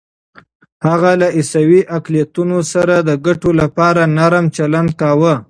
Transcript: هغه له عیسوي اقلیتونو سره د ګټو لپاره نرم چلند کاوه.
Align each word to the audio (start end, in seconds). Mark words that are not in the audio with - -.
هغه 0.87 1.11
له 1.21 1.27
عیسوي 1.37 1.81
اقلیتونو 1.97 2.59
سره 2.73 2.95
د 3.09 3.11
ګټو 3.25 3.49
لپاره 3.61 4.01
نرم 4.17 4.45
چلند 4.57 4.89
کاوه. 5.01 5.33